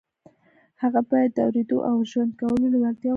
[0.81, 3.09] هغه بايد د اورېدو او ژوند کولو لېوالتیا ولري.